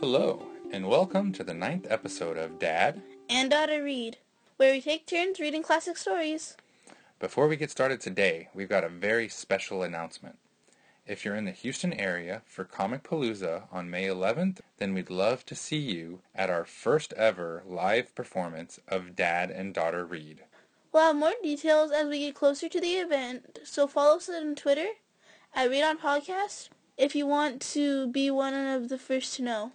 Hello, 0.00 0.46
and 0.72 0.88
welcome 0.88 1.30
to 1.30 1.44
the 1.44 1.52
ninth 1.52 1.86
episode 1.90 2.38
of 2.38 2.58
Dad. 2.58 3.02
and 3.28 3.50
Daughter 3.50 3.82
Read, 3.84 4.16
where 4.56 4.72
we 4.72 4.80
take 4.80 5.04
turns 5.04 5.38
reading 5.38 5.62
classic 5.62 5.98
stories. 5.98 6.56
Before 7.18 7.46
we 7.46 7.56
get 7.56 7.70
started 7.70 8.00
today, 8.00 8.48
we've 8.54 8.70
got 8.70 8.82
a 8.82 8.88
very 8.88 9.28
special 9.28 9.82
announcement. 9.82 10.38
If 11.06 11.22
you're 11.22 11.34
in 11.34 11.44
the 11.44 11.50
Houston 11.50 11.92
area 11.92 12.40
for 12.46 12.64
Comicpalooza 12.64 13.64
on 13.70 13.90
May 13.90 14.06
11th, 14.06 14.60
then 14.78 14.94
we'd 14.94 15.10
love 15.10 15.44
to 15.44 15.54
see 15.54 15.76
you 15.76 16.20
at 16.34 16.48
our 16.48 16.64
first 16.64 17.12
ever 17.12 17.62
live 17.66 18.14
performance 18.14 18.80
of 18.88 19.14
Dad 19.14 19.50
and 19.50 19.74
Daughter 19.74 20.06
Read. 20.06 20.44
We'll 20.92 21.08
have 21.08 21.16
more 21.16 21.34
details 21.42 21.92
as 21.92 22.08
we 22.08 22.20
get 22.20 22.34
closer 22.34 22.70
to 22.70 22.80
the 22.80 22.94
event, 22.94 23.58
so 23.64 23.86
follow 23.86 24.16
us 24.16 24.30
on 24.30 24.54
Twitter 24.54 24.88
at 25.54 25.68
Read 25.68 25.82
On 25.82 25.98
Podcast 25.98 26.70
if 26.96 27.14
you 27.14 27.26
want 27.26 27.60
to 27.60 28.08
be 28.08 28.30
one 28.30 28.54
of 28.54 28.88
the 28.88 28.98
first 28.98 29.34
to 29.36 29.42
know. 29.42 29.72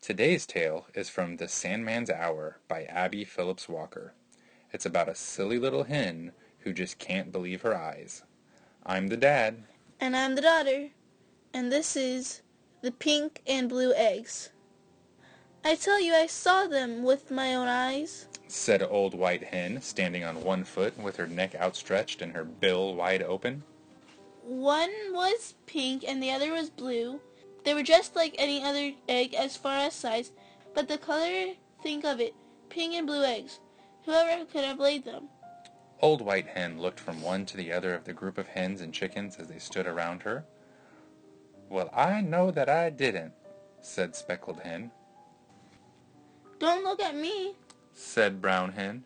Today's 0.00 0.46
tale 0.46 0.86
is 0.94 1.08
from 1.08 1.36
The 1.36 1.48
Sandman's 1.48 2.10
Hour 2.10 2.60
by 2.68 2.84
Abbie 2.84 3.24
Phillips 3.24 3.68
Walker. 3.68 4.14
It's 4.72 4.86
about 4.86 5.08
a 5.08 5.14
silly 5.16 5.58
little 5.58 5.84
hen 5.84 6.32
who 6.60 6.72
just 6.72 6.98
can't 6.98 7.32
believe 7.32 7.62
her 7.62 7.76
eyes. 7.76 8.22
I'm 8.84 9.08
the 9.08 9.16
dad, 9.16 9.64
And 9.98 10.16
I'm 10.16 10.34
the 10.36 10.42
daughter, 10.42 10.90
and 11.52 11.72
this 11.72 11.96
is 11.96 12.42
the 12.82 12.92
pink 12.92 13.42
and 13.48 13.68
blue 13.68 13.92
eggs. 13.94 14.50
I 15.64 15.74
tell 15.74 16.00
you, 16.00 16.14
I 16.14 16.26
saw 16.26 16.68
them 16.68 17.02
with 17.02 17.32
my 17.32 17.54
own 17.54 17.66
eyes. 17.66 18.28
said 18.46 18.82
Old 18.84 19.14
White 19.14 19.42
Hen, 19.42 19.82
standing 19.82 20.22
on 20.22 20.44
one 20.44 20.62
foot 20.62 20.96
with 20.96 21.16
her 21.16 21.26
neck 21.26 21.56
outstretched 21.56 22.22
and 22.22 22.32
her 22.32 22.44
bill 22.44 22.94
wide 22.94 23.22
open. 23.22 23.64
One 24.42 24.92
was 25.10 25.54
pink 25.66 26.04
and 26.06 26.22
the 26.22 26.30
other 26.30 26.52
was 26.52 26.70
blue. 26.70 27.20
They 27.66 27.74
were 27.74 27.82
just 27.82 28.14
like 28.14 28.36
any 28.38 28.62
other 28.62 28.92
egg 29.08 29.34
as 29.34 29.56
far 29.56 29.78
as 29.78 29.92
size, 29.92 30.30
but 30.72 30.86
the 30.86 30.98
color, 30.98 31.54
think 31.82 32.04
of 32.04 32.20
it, 32.20 32.32
pink 32.68 32.94
and 32.94 33.08
blue 33.08 33.24
eggs. 33.24 33.58
Whoever 34.04 34.44
could 34.44 34.62
have 34.62 34.78
laid 34.78 35.04
them? 35.04 35.24
Old 36.00 36.20
White 36.20 36.46
Hen 36.46 36.80
looked 36.80 37.00
from 37.00 37.20
one 37.20 37.44
to 37.46 37.56
the 37.56 37.72
other 37.72 37.92
of 37.92 38.04
the 38.04 38.12
group 38.12 38.38
of 38.38 38.46
hens 38.46 38.80
and 38.80 38.94
chickens 38.94 39.34
as 39.34 39.48
they 39.48 39.58
stood 39.58 39.88
around 39.88 40.22
her. 40.22 40.44
Well, 41.68 41.90
I 41.92 42.20
know 42.20 42.52
that 42.52 42.68
I 42.68 42.88
didn't, 42.88 43.32
said 43.80 44.14
Speckled 44.14 44.60
Hen. 44.60 44.92
Don't 46.60 46.84
look 46.84 47.02
at 47.02 47.16
me. 47.16 47.56
Said 47.92 48.40
Brown 48.40 48.74
Hen. 48.74 49.04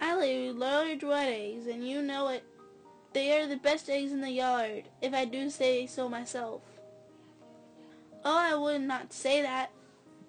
I 0.00 0.14
lay 0.14 0.52
large 0.52 1.02
white 1.02 1.32
eggs, 1.32 1.66
and 1.66 1.84
you 1.84 2.00
know 2.00 2.28
it. 2.28 2.44
They 3.12 3.36
are 3.40 3.48
the 3.48 3.56
best 3.56 3.90
eggs 3.90 4.12
in 4.12 4.20
the 4.20 4.30
yard, 4.30 4.84
if 5.02 5.12
I 5.12 5.24
do 5.24 5.50
say 5.50 5.86
so 5.86 6.08
myself. 6.08 6.62
Oh, 8.28 8.36
I 8.36 8.56
would 8.56 8.80
not 8.80 9.12
say 9.12 9.40
that. 9.42 9.70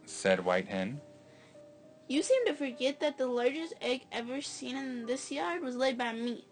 Said 0.06 0.46
White 0.46 0.68
Hen. 0.68 1.02
You 2.08 2.22
seem 2.22 2.46
to 2.46 2.54
forget 2.54 3.00
that 3.00 3.18
the 3.18 3.26
largest 3.26 3.74
egg 3.82 4.02
ever 4.12 4.40
seen 4.40 4.76
in 4.76 5.08
this 5.08 5.32
yard 5.32 5.64
was 5.64 5.76
laid 5.76 5.98
by 5.98 6.14
me, 6.14 6.46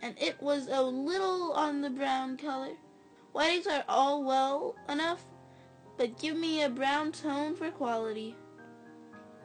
and 0.00 0.14
it 0.18 0.40
was 0.40 0.66
a 0.66 0.80
little 0.80 1.52
on 1.52 1.82
the 1.82 1.90
brown 1.90 2.38
color. 2.38 2.72
White 3.32 3.58
eggs 3.58 3.66
are 3.66 3.84
all 3.86 4.24
well 4.24 4.76
enough, 4.88 5.26
but 5.98 6.18
give 6.18 6.38
me 6.38 6.62
a 6.62 6.70
brown 6.70 7.12
tone 7.12 7.54
for 7.54 7.70
quality. 7.70 8.34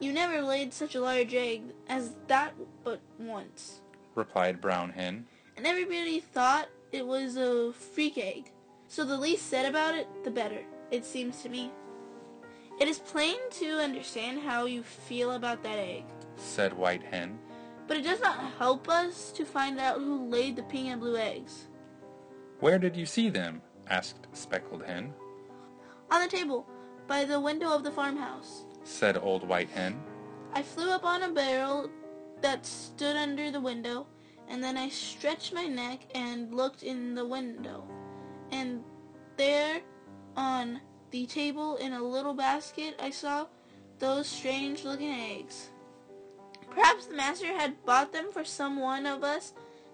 You 0.00 0.14
never 0.14 0.40
laid 0.40 0.72
such 0.72 0.94
a 0.94 1.00
large 1.00 1.34
egg 1.34 1.60
as 1.90 2.14
that 2.26 2.54
but 2.82 3.00
once, 3.18 3.82
Replied 4.14 4.62
Brown 4.62 4.92
Hen. 4.92 5.26
and 5.58 5.66
everybody 5.66 6.20
thought 6.20 6.70
it 6.90 7.06
was 7.06 7.36
a 7.36 7.74
freak 7.74 8.16
egg. 8.16 8.50
So 8.88 9.04
the 9.04 9.18
least 9.18 9.50
said 9.50 9.66
about 9.66 9.94
it, 9.94 10.08
the 10.24 10.30
better, 10.30 10.64
it 10.94 11.04
seems 11.04 11.42
to 11.42 11.48
me. 11.48 11.72
It 12.80 12.88
is 12.88 12.98
plain 12.98 13.36
to 13.58 13.80
understand 13.80 14.40
how 14.40 14.66
you 14.66 14.82
feel 14.82 15.32
about 15.32 15.62
that 15.62 15.78
egg. 15.78 16.04
Said 16.36 16.72
White 16.72 17.02
Hen. 17.02 17.38
But 17.86 17.98
it 17.98 18.04
does 18.04 18.20
not 18.20 18.52
help 18.58 18.88
us 18.88 19.30
to 19.32 19.44
find 19.44 19.78
out 19.78 19.98
who 19.98 20.28
laid 20.28 20.56
the 20.56 20.62
pink 20.62 20.88
and 20.88 21.00
blue 21.00 21.16
eggs. 21.16 21.66
Where 22.60 22.78
did 22.78 22.96
you 22.96 23.06
see 23.06 23.28
them? 23.28 23.60
asked 23.88 24.26
Speckled 24.32 24.84
Hen. 24.84 25.12
On 26.10 26.22
the 26.22 26.28
table, 26.28 26.66
by 27.06 27.24
the 27.24 27.40
window 27.40 27.74
of 27.74 27.84
the 27.84 27.90
farmhouse. 27.90 28.64
Said 28.84 29.18
Old 29.18 29.46
White 29.46 29.68
Hen. 29.68 30.00
I 30.52 30.62
flew 30.62 30.90
up 30.90 31.04
on 31.04 31.24
a 31.24 31.28
barrel 31.30 31.90
that 32.40 32.64
stood 32.64 33.16
under 33.16 33.50
the 33.50 33.60
window, 33.60 34.06
and 34.48 34.62
then 34.62 34.76
I 34.76 34.88
stretched 34.88 35.52
my 35.52 35.66
neck 35.66 36.00
and 36.14 36.54
looked 36.54 36.82
in 36.82 37.14
the 37.14 37.26
window. 37.26 37.84
And 38.50 38.82
there, 39.36 39.80
on 40.36 40.80
the 41.14 41.26
table 41.26 41.76
in 41.76 41.92
a 41.92 42.02
little 42.02 42.34
basket, 42.34 42.98
I 43.00 43.10
saw 43.10 43.46
those 44.00 44.26
strange 44.26 44.82
looking 44.82 45.12
eggs. 45.12 45.68
Perhaps 46.68 47.06
the 47.06 47.14
master 47.14 47.46
had 47.46 47.84
bought 47.86 48.12
them 48.12 48.32
for 48.32 48.42
some 48.44 48.80
one 48.80 49.06
of 49.06 49.22
us 49.22 49.52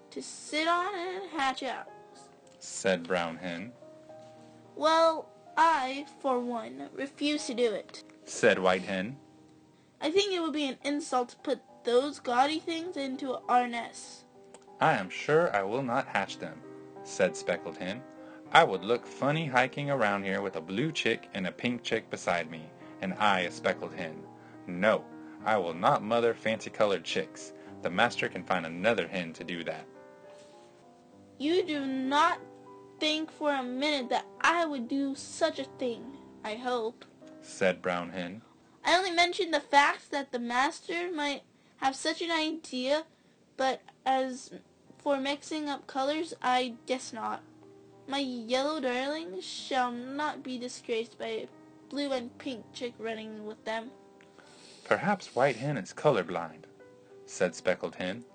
to 0.09 0.23
sit 0.23 0.67
on 0.67 0.95
and 0.95 1.29
hatch 1.29 1.61
out. 1.61 1.85
Said 2.57 3.03
Brown 3.03 3.37
Hen. 3.37 3.71
Well, 4.75 5.29
I, 5.55 6.07
for 6.21 6.39
one, 6.39 6.89
refuse 6.95 7.45
to 7.45 7.53
do 7.53 7.71
it. 7.71 8.03
Said 8.25 8.57
White 8.57 8.81
Hen. 8.81 9.15
I 10.01 10.09
think 10.09 10.33
it 10.33 10.41
would 10.41 10.53
be 10.53 10.65
an 10.65 10.79
insult 10.83 11.29
to 11.29 11.37
put 11.37 11.59
those 11.83 12.17
gaudy 12.17 12.57
things 12.57 12.97
into 12.97 13.37
our 13.47 13.67
nests. 13.67 14.23
I 14.79 14.93
am 14.93 15.11
sure 15.11 15.55
I 15.55 15.61
will 15.61 15.83
not 15.83 16.07
hatch 16.07 16.39
them, 16.39 16.59
said 17.03 17.37
Speckled 17.37 17.77
Hen. 17.77 18.01
I 18.53 18.65
would 18.65 18.83
look 18.83 19.05
funny 19.05 19.47
hiking 19.47 19.89
around 19.89 20.23
here 20.23 20.41
with 20.41 20.57
a 20.57 20.61
blue 20.61 20.91
chick 20.91 21.29
and 21.33 21.47
a 21.47 21.51
pink 21.53 21.83
chick 21.83 22.09
beside 22.09 22.51
me, 22.51 22.69
and 23.01 23.13
I 23.13 23.41
a 23.41 23.51
speckled 23.51 23.93
hen. 23.93 24.21
No, 24.67 25.05
I 25.45 25.55
will 25.55 25.73
not 25.73 26.03
mother 26.03 26.33
fancy-colored 26.33 27.05
chicks. 27.05 27.53
The 27.81 27.89
master 27.89 28.27
can 28.27 28.43
find 28.43 28.65
another 28.65 29.07
hen 29.07 29.31
to 29.33 29.45
do 29.45 29.63
that. 29.63 29.85
You 31.37 31.63
do 31.63 31.85
not 31.85 32.39
think 32.99 33.31
for 33.31 33.53
a 33.53 33.63
minute 33.63 34.09
that 34.09 34.25
I 34.41 34.65
would 34.65 34.89
do 34.89 35.15
such 35.15 35.57
a 35.57 35.63
thing, 35.79 36.03
I 36.43 36.55
hope. 36.55 37.05
Said 37.41 37.81
Brown 37.81 38.09
Hen. 38.09 38.41
I 38.83 38.97
only 38.97 39.11
mentioned 39.11 39.53
the 39.53 39.61
fact 39.61 40.11
that 40.11 40.33
the 40.33 40.39
master 40.39 41.09
might 41.11 41.43
have 41.77 41.95
such 41.95 42.21
an 42.21 42.31
idea, 42.31 43.05
but 43.55 43.81
as 44.05 44.51
for 44.97 45.17
mixing 45.17 45.69
up 45.69 45.87
colors, 45.87 46.33
I 46.41 46.75
guess 46.85 47.13
not. 47.13 47.41
My 48.11 48.19
yellow 48.19 48.81
darlings 48.81 49.45
shall 49.45 49.89
not 49.89 50.43
be 50.43 50.57
disgraced 50.57 51.17
by 51.17 51.27
a 51.27 51.47
blue 51.87 52.11
and 52.11 52.37
pink 52.39 52.65
chick 52.73 52.93
running 52.99 53.45
with 53.45 53.63
them. 53.63 53.89
Perhaps 54.83 55.33
White 55.33 55.55
Hen 55.55 55.77
is 55.77 55.93
colorblind, 55.93 56.65
said 57.25 57.55
Speckled 57.55 57.95
Hen. 57.95 58.25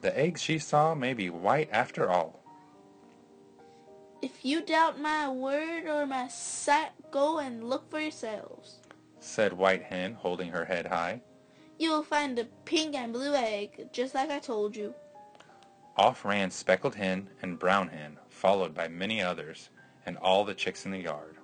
The 0.00 0.16
eggs 0.16 0.40
she 0.40 0.60
saw 0.60 0.94
may 0.94 1.12
be 1.12 1.28
white 1.28 1.68
after 1.72 2.08
all. 2.08 2.38
If 4.22 4.44
you 4.44 4.62
doubt 4.64 5.00
my 5.00 5.28
word 5.28 5.86
or 5.86 6.06
my 6.06 6.28
sight, 6.28 6.92
go 7.10 7.40
and 7.40 7.68
look 7.68 7.90
for 7.90 7.98
yourselves. 7.98 8.78
Said 9.18 9.52
White 9.52 9.82
Hen, 9.82 10.14
holding 10.14 10.50
her 10.50 10.66
head 10.66 10.86
high. 10.86 11.20
You 11.80 11.90
will 11.90 12.04
find 12.04 12.38
a 12.38 12.44
pink 12.64 12.94
and 12.94 13.12
blue 13.12 13.34
egg, 13.34 13.88
just 13.92 14.14
like 14.14 14.30
I 14.30 14.38
told 14.38 14.76
you. 14.76 14.94
Off 15.96 16.24
ran 16.24 16.52
Speckled 16.52 16.94
Hen 16.94 17.28
and 17.42 17.58
Brown 17.58 17.88
Hen, 17.88 18.16
followed 18.40 18.74
by 18.74 18.88
many 18.88 19.20
others, 19.20 19.68
and 20.06 20.16
all 20.16 20.46
the 20.46 20.54
chicks 20.54 20.86
in 20.86 20.92
the 20.92 20.98
yard. 20.98 21.36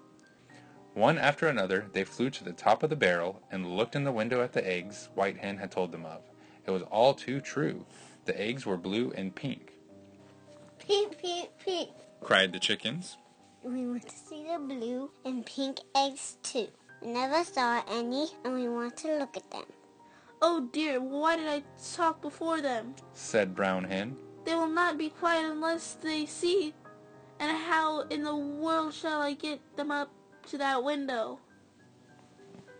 One 0.94 1.18
after 1.18 1.46
another, 1.46 1.90
they 1.92 2.04
flew 2.04 2.30
to 2.30 2.42
the 2.42 2.54
top 2.54 2.82
of 2.82 2.88
the 2.88 2.96
barrel 2.96 3.42
and 3.50 3.76
looked 3.76 3.94
in 3.94 4.04
the 4.04 4.12
window 4.12 4.40
at 4.40 4.54
the 4.54 4.66
eggs 4.66 5.10
White 5.14 5.36
Hen 5.36 5.58
had 5.58 5.70
told 5.70 5.92
them 5.92 6.06
of. 6.06 6.22
It 6.64 6.70
was 6.70 6.82
all 6.84 7.12
too 7.12 7.42
true. 7.42 7.84
The 8.24 8.40
eggs 8.40 8.64
were 8.64 8.78
blue 8.78 9.12
and 9.14 9.34
pink, 9.34 9.74
Pink, 10.78 11.18
pink, 11.18 11.50
pink. 11.62 11.90
cried 12.22 12.52
the 12.54 12.58
chickens. 12.58 13.18
We 13.62 13.86
want 13.86 14.08
to 14.08 14.16
see 14.16 14.44
the 14.44 14.58
blue 14.58 15.10
and 15.24 15.44
pink 15.44 15.80
eggs 15.94 16.38
too. 16.42 16.68
We 17.02 17.08
never 17.08 17.44
saw 17.44 17.82
any 17.90 18.28
and 18.42 18.54
we 18.54 18.68
want 18.68 18.96
to 18.98 19.18
look 19.18 19.36
at 19.36 19.50
them. 19.50 19.66
Oh 20.40 20.68
dear, 20.72 21.00
why 21.00 21.36
did 21.36 21.46
I 21.46 21.62
talk 21.94 22.22
before 22.22 22.62
them? 22.62 22.94
Said 23.12 23.54
Brown 23.54 23.84
Hen. 23.84 24.16
They 24.46 24.54
will 24.54 24.68
not 24.68 24.96
be 24.96 25.10
quiet 25.10 25.50
unless 25.50 25.94
they 25.94 26.24
see. 26.24 26.72
And 27.38 27.56
how 27.56 28.02
in 28.02 28.22
the 28.22 28.34
world 28.34 28.94
shall 28.94 29.20
I 29.20 29.34
get 29.34 29.60
them 29.76 29.90
up 29.90 30.10
to 30.48 30.58
that 30.58 30.82
window? 30.82 31.38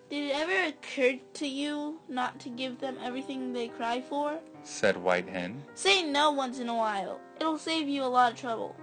Did 0.09 0.31
it 0.31 0.37
ever 0.37 0.69
occur 0.69 1.19
to 1.35 1.49
you 1.49 2.01
not 2.09 2.39
to 2.41 2.49
give 2.49 2.79
them 2.79 2.97
everything 3.03 3.53
they 3.53 3.69
cry 3.69 4.01
for? 4.01 4.39
Said 4.63 4.97
White 4.97 5.29
Hen. 5.29 5.63
Say 5.75 6.05
no 6.05 6.31
once 6.31 6.61
in 6.61 6.69
a 6.69 6.75
while. 6.75 7.21
It'll 7.41 7.59
save 7.59 7.89
you 7.89 8.05
a 8.05 8.07
lot 8.07 8.33
of 8.33 8.39
trouble. 8.39 8.77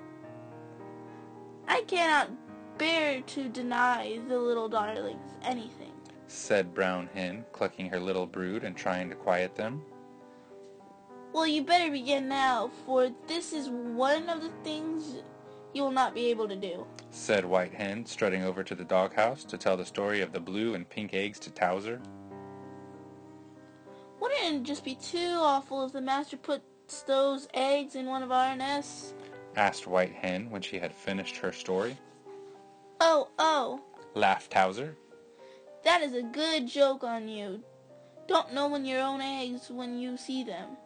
I 1.68 1.82
cannot 1.84 2.30
bear 2.78 3.22
to 3.22 3.48
deny 3.48 4.20
the 4.28 4.38
little 4.38 4.68
darlings 4.68 5.32
anything. 5.44 5.92
Said 6.28 6.74
Brown 6.74 7.10
Hen, 7.14 7.46
clucking 7.54 7.90
her 7.90 8.00
little 8.00 8.26
brood 8.26 8.64
and 8.64 8.76
trying 8.76 9.10
to 9.10 9.16
quiet 9.16 9.56
them. 9.56 9.82
Well, 11.32 11.48
you 11.48 11.64
better 11.64 11.90
begin 11.90 12.28
now, 12.28 12.70
for 12.86 13.12
this 13.28 13.54
is 13.54 13.70
one 13.70 14.30
of 14.30 14.42
the 14.42 14.52
things 14.64 15.16
you 15.74 15.82
will 15.84 15.92
not 15.92 16.14
be 16.14 16.28
able 16.28 16.48
to 16.48 16.56
do. 16.56 16.86
said 17.12 17.46
White 17.46 17.74
Hen, 17.74 18.06
strutting 18.06 18.44
over 18.44 18.64
to 18.64 18.76
the 18.76 18.84
doghouse 18.84 19.44
to 19.46 19.58
tell 19.58 19.78
the 19.78 19.86
story 19.86 20.22
of 20.22 20.32
the 20.32 20.40
blue 20.40 20.74
and 20.76 20.88
pink 20.90 21.14
eggs 21.14 21.40
to 21.40 21.52
Towser. 21.52 22.02
Wouldn't 24.20 24.56
it 24.56 24.64
just 24.64 24.84
be 24.86 24.96
too 24.96 25.36
awful 25.38 25.86
if 25.86 25.92
the 25.92 26.02
master 26.02 26.38
puts 26.38 27.04
those 27.04 27.48
eggs 27.54 27.96
in 27.96 28.06
one 28.06 28.24
of 28.24 28.32
our 28.32 28.56
nests? 28.56 29.14
asked 29.56 29.86
White 29.88 30.14
Hen 30.14 30.50
when 30.50 30.62
she 30.62 30.80
had 30.80 30.94
finished 30.94 31.38
her 31.38 31.52
story. 31.52 31.98
Oh, 33.00 33.30
oh, 33.38 33.82
Laughed 34.16 34.52
Towser. 34.52 34.96
that 35.84 36.02
is 36.02 36.14
a 36.14 36.22
good 36.24 36.68
joke 36.68 37.04
on 37.04 37.28
you. 37.28 37.64
Don't 38.28 38.54
know 38.54 38.68
when 38.70 38.86
your 38.86 39.02
own 39.02 39.22
eggs 39.22 39.70
when 39.70 40.00
you 40.00 40.16
see 40.18 40.44
them. 40.44 40.78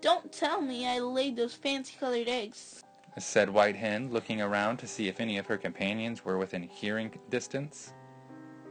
Don't 0.00 0.32
tell 0.32 0.60
me 0.62 0.86
I 0.86 1.00
laid 1.00 1.36
those 1.36 1.54
fancy 1.54 1.94
colored 1.98 2.28
eggs. 2.28 2.82
Said 3.18 3.50
White 3.50 3.76
Hen, 3.76 4.10
looking 4.10 4.40
around 4.40 4.78
to 4.78 4.86
see 4.86 5.08
if 5.08 5.20
any 5.20 5.36
of 5.38 5.46
her 5.46 5.58
companions 5.58 6.24
were 6.24 6.38
within 6.38 6.62
hearing 6.62 7.18
distance. 7.28 7.92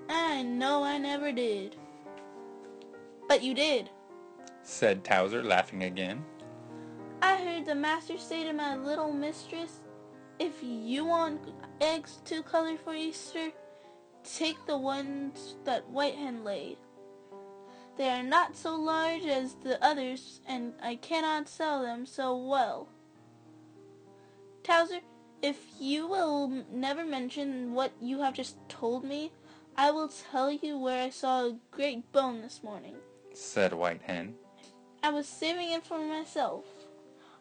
I 0.09 0.41
know 0.41 0.83
I 0.83 0.97
never 0.97 1.31
did. 1.31 1.75
But 3.27 3.43
you 3.43 3.53
did. 3.53 3.89
said 4.63 5.03
Towser, 5.03 5.43
laughing 5.43 5.83
again. 5.83 6.23
I 7.21 7.35
heard 7.35 7.65
the 7.65 7.75
master 7.75 8.17
say 8.17 8.43
to 8.45 8.53
my 8.53 8.75
little 8.75 9.11
mistress, 9.11 9.81
if 10.39 10.63
you 10.63 11.05
want 11.05 11.41
eggs 11.81 12.21
to 12.25 12.41
color 12.41 12.77
for 12.77 12.93
Easter, 12.93 13.51
take 14.23 14.65
the 14.65 14.77
ones 14.77 15.55
that 15.65 15.89
White 15.89 16.15
Hen 16.15 16.43
laid. 16.43 16.77
They 17.97 18.09
are 18.09 18.23
not 18.23 18.55
so 18.55 18.75
large 18.75 19.25
as 19.25 19.55
the 19.55 19.83
others, 19.83 20.39
and 20.47 20.73
I 20.81 20.95
cannot 20.95 21.49
sell 21.49 21.81
them 21.81 22.05
so 22.05 22.37
well. 22.37 22.87
Towser, 24.69 24.99
if 25.41 25.57
you 25.79 26.05
will 26.05 26.63
never 26.71 27.03
mention 27.03 27.73
what 27.73 27.91
you 27.99 28.21
have 28.21 28.35
just 28.35 28.55
told 28.69 29.03
me, 29.03 29.31
I 29.75 29.89
will 29.89 30.09
tell 30.09 30.51
you 30.51 30.77
where 30.77 31.05
I 31.05 31.09
saw 31.09 31.45
a 31.45 31.57
great 31.71 32.11
bone 32.11 32.43
this 32.43 32.61
morning. 32.61 32.97
said 33.33 33.73
White 33.73 34.03
Hen. 34.03 34.35
I 35.01 35.09
was 35.09 35.27
saving 35.27 35.71
it 35.71 35.83
for 35.83 35.97
myself. 35.97 36.65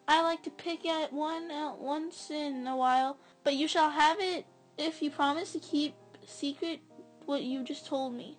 I 0.08 0.22
like 0.22 0.42
to 0.44 0.50
pick 0.50 0.86
at 0.86 1.12
one 1.12 1.50
out 1.50 1.78
once 1.82 2.30
in 2.30 2.66
a 2.66 2.74
while, 2.74 3.18
but 3.44 3.56
you 3.56 3.68
shall 3.68 3.90
have 3.90 4.16
it 4.20 4.46
if 4.78 5.02
you 5.02 5.10
promise 5.10 5.52
to 5.52 5.58
keep 5.58 5.94
secret 6.24 6.80
what 7.26 7.42
you 7.42 7.62
just 7.62 7.84
told 7.84 8.14
me. 8.14 8.38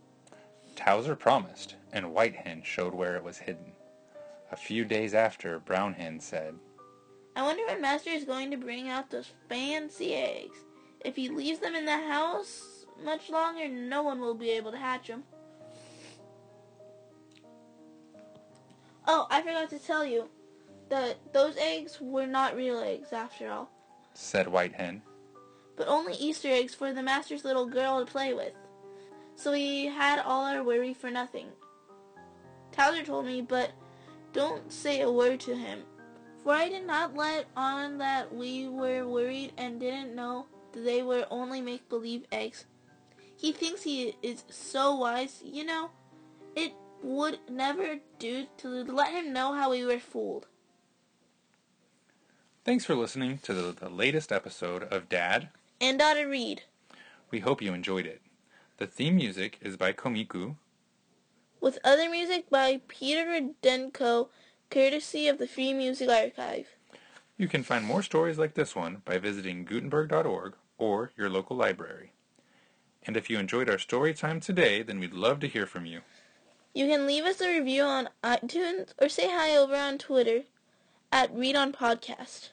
Towser 0.76 1.16
promised, 1.16 1.76
and 1.94 2.12
White 2.12 2.36
Hen 2.36 2.64
showed 2.64 2.96
where 2.96 3.16
it 3.16 3.24
was 3.24 3.38
hidden. 3.38 3.72
A 4.52 4.56
few 4.56 4.84
days 4.84 5.14
after, 5.14 5.60
Brown 5.60 5.94
Hen 5.94 6.20
said, 6.20 6.56
I 7.40 7.42
wonder 7.42 7.66
when 7.68 7.80
Master 7.80 8.10
is 8.10 8.26
going 8.26 8.52
to 8.52 8.58
bring 8.58 8.90
out 8.90 9.12
those 9.12 9.32
fancy 9.48 10.14
eggs. 10.14 10.58
If 11.06 11.16
he 11.16 11.30
leaves 11.30 11.60
them 11.60 11.74
in 11.74 11.86
the 11.86 11.98
house 11.98 12.86
much 13.02 13.30
longer, 13.30 13.70
no 13.70 14.04
one 14.04 14.20
will 14.20 14.34
be 14.34 14.50
able 14.50 14.72
to 14.72 14.78
hatch 14.78 15.08
them. 15.08 15.24
Oh, 19.08 19.26
I 19.32 19.42
forgot 19.42 19.70
to 19.70 19.80
tell 19.80 20.04
you 20.04 20.28
that 20.90 21.16
those 21.32 21.56
eggs 21.56 22.02
were 22.02 22.28
not 22.28 22.58
real 22.58 22.82
eggs 22.82 23.14
after 23.14 23.50
all. 23.50 23.70
said 24.14 24.50
White 24.50 24.74
Hen. 24.76 25.02
but 25.78 25.88
only 25.88 26.16
Easter 26.16 26.50
eggs 26.50 26.76
for 26.76 26.92
the 26.92 27.02
master's 27.02 27.46
little 27.46 27.68
girl 27.68 28.06
to 28.06 28.12
play 28.12 28.34
with. 28.34 28.52
So 29.38 29.54
we 29.54 29.86
had 29.86 30.20
all 30.20 30.44
our 30.44 30.62
worry 30.62 30.94
for 30.94 31.10
nothing. 31.10 31.48
Towser 32.74 33.06
told 33.06 33.26
me, 33.26 33.42
but 33.42 33.72
don't 34.34 34.74
say 34.74 35.00
a 35.00 35.10
word 35.10 35.40
to 35.40 35.56
him, 35.56 35.84
for 36.50 36.56
I 36.56 36.68
did 36.68 36.88
not 36.88 37.16
let 37.16 37.46
on 37.56 38.00
that 38.00 38.34
we 38.34 38.68
were 38.68 39.08
worried 39.08 39.54
and 39.56 39.80
didn't 39.80 40.16
know 40.16 40.48
that 40.72 40.84
they 40.84 41.04
were 41.04 41.28
only 41.30 41.62
make-believe 41.62 42.24
eggs. 42.32 42.66
He 43.38 43.52
thinks 43.52 43.84
he 43.84 44.16
is 44.24 44.46
so 44.50 44.96
wise, 44.96 45.44
you 45.46 45.64
know. 45.64 45.92
It 46.56 46.74
would 47.04 47.38
never 47.48 47.98
do 48.18 48.48
to 48.58 48.68
let 48.68 49.14
him 49.14 49.32
know 49.32 49.54
how 49.54 49.70
we 49.70 49.86
were 49.86 50.00
fooled. 50.00 50.48
Thanks 52.66 52.84
for 52.84 52.96
listening 52.96 53.38
to 53.44 53.54
the, 53.54 53.72
the 53.72 53.90
latest 53.90 54.32
episode 54.32 54.82
of 54.92 55.08
Dad. 55.08 55.50
And 55.80 56.00
daughter 56.00 56.28
read. 56.28 56.64
We 57.30 57.42
hope 57.42 57.62
you 57.62 57.76
enjoyed 57.76 58.08
it. 58.08 58.24
The 58.78 58.88
theme 58.88 59.18
music 59.18 59.60
is 59.62 59.78
by 59.78 59.94
Komiku. 59.94 60.56
with 61.62 61.78
other 61.84 62.10
music 62.10 62.50
by 62.50 62.82
Peter 62.88 63.26
Rudenko, 63.26 64.30
courtesy 64.70 65.28
of 65.28 65.38
the 65.38 65.48
Free 65.48 65.74
Music 65.74 66.10
Archive. 66.10 66.68
You 67.38 67.48
can 67.48 67.64
find 67.64 67.86
more 67.86 68.04
stories 68.04 68.38
like 68.38 68.54
this 68.54 68.76
one 68.76 69.02
by 69.06 69.18
visiting 69.18 69.66
Gutenberg.org 69.66 70.56
or 70.78 71.12
your 71.18 71.30
local 71.30 71.56
library. 71.56 72.12
And 73.04 73.16
if 73.16 73.30
you 73.30 73.40
enjoyed 73.40 73.70
our 73.70 73.78
story 73.78 74.14
time 74.14 74.40
today, 74.40 74.84
then 74.84 75.00
we'd 75.00 75.14
love 75.14 75.40
to 75.40 75.48
hear 75.48 75.66
from 75.66 75.86
you. 75.86 76.02
You 76.74 76.88
can 76.88 77.08
leave 77.08 77.24
us 77.24 77.42
a 77.42 77.58
review 77.58 77.84
on 77.84 78.10
iTunes 78.24 78.90
or 79.02 79.10
say 79.10 79.28
hi 79.28 79.56
over 79.56 79.76
on 79.76 79.98
Twitter 79.98 80.44
at 81.12 81.34
Read 81.34 81.56
On 81.56 81.72
Podcast. 81.72 82.50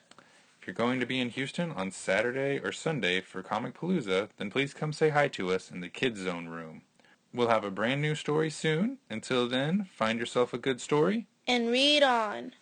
If 0.59 0.65
you're 0.65 0.73
going 0.73 0.99
to 0.99 1.05
be 1.05 1.19
in 1.19 1.29
Houston 1.29 1.71
on 1.71 1.91
Saturday 1.91 2.59
or 2.59 2.71
Sunday 2.71 3.21
for 3.21 3.43
Comicpalooza, 3.43 4.29
then 4.37 4.49
please 4.49 4.73
come 4.73 4.91
say 4.91 5.09
hi 5.09 5.27
to 5.29 5.53
us 5.53 5.69
in 5.69 5.81
the 5.81 5.89
Kids 5.89 6.21
Zone 6.21 6.47
room. 6.47 6.81
We'll 7.33 7.49
have 7.49 7.63
a 7.63 7.71
brand 7.71 8.01
new 8.01 8.15
story 8.15 8.49
soon. 8.49 8.97
Until 9.09 9.47
then, 9.47 9.87
find 9.93 10.17
yourself 10.17 10.53
a 10.53 10.57
good 10.57 10.81
story. 10.81 11.27
And 11.47 11.69
read 11.69 12.03
on. 12.03 12.53